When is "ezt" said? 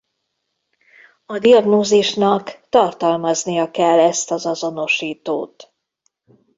3.99-4.31